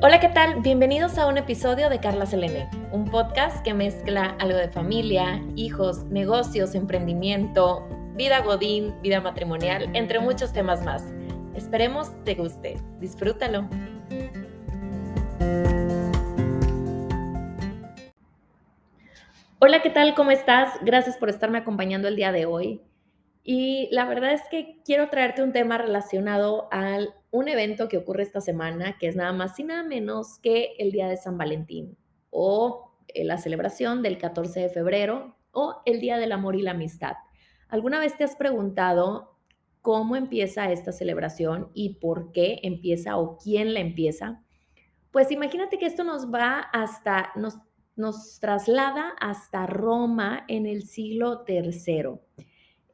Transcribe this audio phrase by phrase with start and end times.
[0.00, 0.60] Hola, ¿qué tal?
[0.60, 6.04] Bienvenidos a un episodio de Carla Selene, un podcast que mezcla algo de familia, hijos,
[6.04, 7.84] negocios, emprendimiento,
[8.14, 11.02] vida godín, vida matrimonial, entre muchos temas más.
[11.56, 12.76] Esperemos te guste.
[13.00, 13.68] Disfrútalo.
[19.58, 20.14] Hola, ¿qué tal?
[20.14, 20.74] ¿Cómo estás?
[20.82, 22.82] Gracias por estarme acompañando el día de hoy.
[23.42, 27.00] Y la verdad es que quiero traerte un tema relacionado a
[27.30, 30.92] un evento que ocurre esta semana, que es nada más y nada menos que el
[30.92, 31.96] Día de San Valentín
[32.30, 36.72] o eh, la celebración del 14 de febrero o el Día del Amor y la
[36.72, 37.14] Amistad.
[37.68, 39.36] ¿Alguna vez te has preguntado
[39.82, 44.42] cómo empieza esta celebración y por qué empieza o quién la empieza?
[45.10, 47.58] Pues imagínate que esto nos va hasta, nos,
[47.96, 52.20] nos traslada hasta Roma en el siglo III.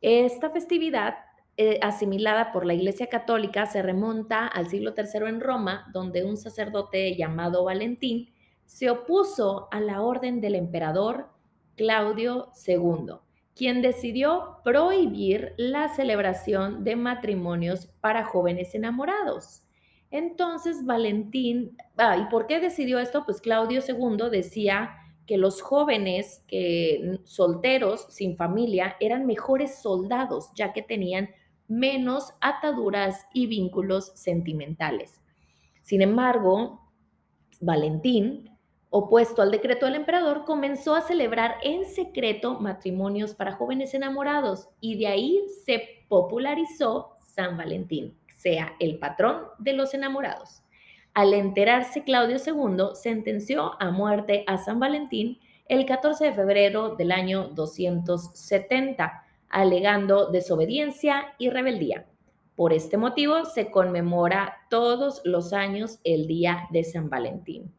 [0.00, 1.14] Esta festividad,
[1.56, 6.36] eh, asimilada por la Iglesia Católica, se remonta al siglo III en Roma, donde un
[6.36, 8.30] sacerdote llamado Valentín
[8.66, 11.28] se opuso a la orden del emperador
[11.76, 13.14] Claudio II,
[13.54, 19.62] quien decidió prohibir la celebración de matrimonios para jóvenes enamorados.
[20.10, 23.24] Entonces Valentín, ah, ¿y por qué decidió esto?
[23.24, 24.96] Pues Claudio II decía
[25.26, 31.30] que los jóvenes que solteros sin familia eran mejores soldados, ya que tenían
[31.68, 35.20] menos ataduras y vínculos sentimentales.
[35.82, 36.80] Sin embargo,
[37.60, 38.50] Valentín,
[38.90, 44.98] opuesto al decreto del emperador, comenzó a celebrar en secreto matrimonios para jóvenes enamorados y
[44.98, 50.62] de ahí se popularizó San Valentín, sea el patrón de los enamorados.
[51.14, 57.12] Al enterarse Claudio II, sentenció a muerte a San Valentín el 14 de febrero del
[57.12, 59.23] año 270,
[59.54, 62.06] alegando desobediencia y rebeldía.
[62.56, 67.74] Por este motivo se conmemora todos los años el Día de San Valentín.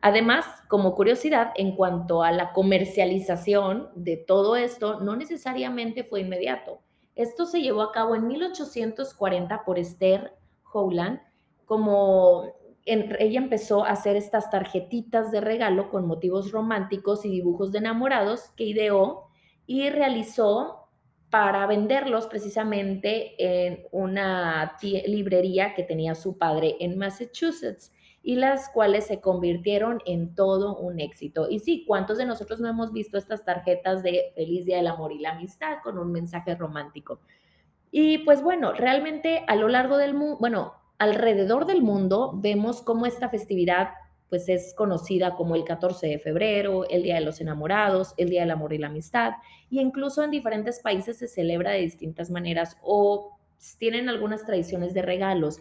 [0.00, 6.80] Además, como curiosidad, en cuanto a la comercialización de todo esto, no necesariamente fue inmediato.
[7.14, 10.34] Esto se llevó a cabo en 1840 por Esther
[10.72, 11.20] Howland
[11.72, 12.52] como
[12.84, 18.50] ella empezó a hacer estas tarjetitas de regalo con motivos románticos y dibujos de enamorados
[18.56, 19.28] que ideó
[19.66, 20.81] y realizó
[21.32, 24.76] para venderlos precisamente en una
[25.06, 27.90] librería que tenía su padre en Massachusetts
[28.22, 31.48] y las cuales se convirtieron en todo un éxito.
[31.48, 35.10] Y sí, ¿cuántos de nosotros no hemos visto estas tarjetas de Feliz Día del Amor
[35.10, 37.20] y la Amistad con un mensaje romántico?
[37.90, 43.06] Y pues bueno, realmente a lo largo del mundo, bueno, alrededor del mundo vemos cómo
[43.06, 43.88] esta festividad
[44.32, 48.40] pues es conocida como el 14 de febrero, el Día de los Enamorados, el Día
[48.40, 49.32] del Amor y la Amistad,
[49.68, 53.36] y incluso en diferentes países se celebra de distintas maneras o
[53.78, 55.60] tienen algunas tradiciones de regalos,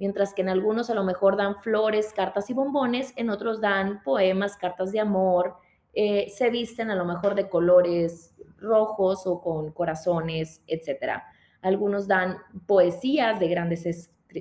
[0.00, 4.02] mientras que en algunos a lo mejor dan flores, cartas y bombones, en otros dan
[4.02, 5.54] poemas, cartas de amor,
[5.94, 11.22] eh, se visten a lo mejor de colores rojos o con corazones, etc.
[11.62, 13.86] Algunos dan poesías de grandes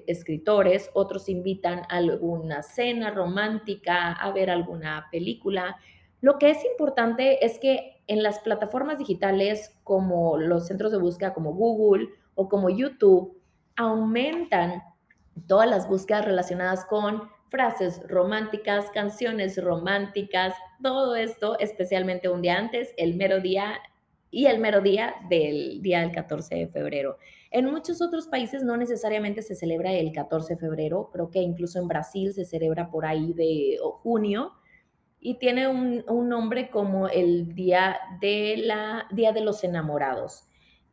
[0.07, 5.77] escritores, otros invitan a alguna cena romántica, a ver alguna película.
[6.21, 11.33] Lo que es importante es que en las plataformas digitales como los centros de búsqueda
[11.33, 13.37] como Google o como YouTube
[13.75, 14.81] aumentan
[15.47, 22.93] todas las búsquedas relacionadas con frases románticas, canciones románticas, todo esto, especialmente un día antes,
[22.97, 23.79] el mero día
[24.29, 27.17] y el mero día del día del 14 de febrero.
[27.51, 31.79] En muchos otros países no necesariamente se celebra el 14 de febrero, creo que incluso
[31.79, 34.51] en Brasil se celebra por ahí de junio
[35.19, 40.47] y tiene un, nombre como el día de, la, día de los Enamorados.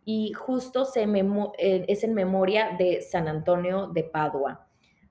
[0.05, 4.64] Y justo eh, es en memoria de San Antonio de Padua.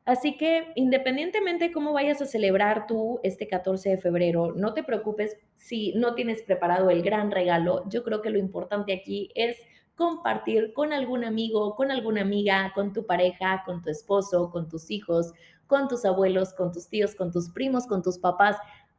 [0.06, 4.84] Así que independientemente de cómo vayas a celebrar tú este 14 de febrero, no te
[4.84, 7.84] preocupes si no tienes preparado el gran regalo.
[7.90, 9.58] Yo creo que lo importante aquí es
[9.96, 14.92] compartir con algún amigo, con alguna amiga, con tu pareja, con tu esposo, con tus
[14.92, 15.31] hijos,
[15.68, 18.57] con tus abuelos, con tus tíos, con tus primos, con tus papás.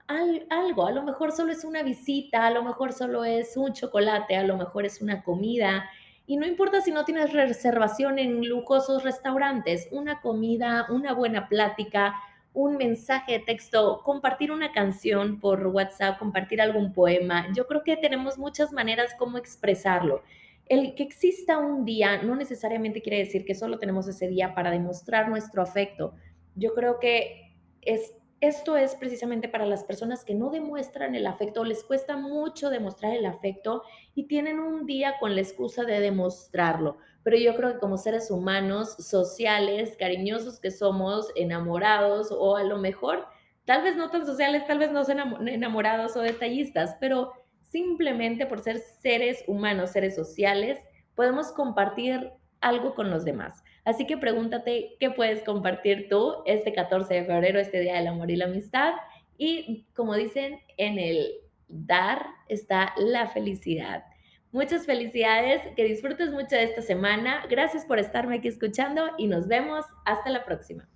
[0.09, 4.37] algo, a lo mejor solo es una visita, a lo mejor solo es un chocolate,
[4.37, 5.85] a lo mejor es una comida.
[6.27, 12.15] Y no importa si no tienes reservación en lujosos restaurantes, una comida, una buena plática,
[12.55, 17.53] un mensaje de texto, compartir una canción por WhatsApp, compartir algún poema.
[17.53, 20.23] Yo creo que tenemos muchas maneras como expresarlo.
[20.67, 24.71] El que exista un día no necesariamente quiere decir que solo tenemos ese día para
[24.71, 26.15] demostrar nuestro afecto.
[26.55, 28.15] Yo creo que es
[28.47, 33.15] esto es precisamente para las personas que no demuestran el afecto, les cuesta mucho demostrar
[33.15, 33.83] el afecto
[34.15, 36.99] y tienen un día con la excusa de demostrarlo.
[37.23, 42.79] Pero yo creo que como seres humanos, sociales, cariñosos que somos, enamorados o a lo
[42.79, 43.27] mejor,
[43.65, 47.33] tal vez no tan sociales, tal vez no sean enamorados o detallistas, pero
[47.63, 50.79] simplemente por ser seres humanos, seres sociales,
[51.15, 52.31] podemos compartir
[52.61, 53.63] algo con los demás.
[53.85, 58.31] Así que pregúntate qué puedes compartir tú este 14 de febrero, este Día del Amor
[58.31, 58.95] y la Amistad.
[59.37, 61.29] Y como dicen, en el
[61.69, 64.05] dar está la felicidad.
[64.53, 67.45] Muchas felicidades, que disfrutes mucho de esta semana.
[67.51, 70.89] Gracias por estarme aquí escuchando y nos vemos hasta la próxima.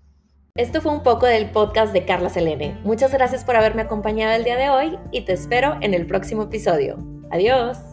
[0.55, 2.79] Esto fue un poco del podcast de Carla Selene.
[2.85, 6.44] Muchas gracias por haberme acompañado el día de hoy y te espero en el próximo
[6.44, 6.99] episodio.
[7.31, 7.88] Adiós.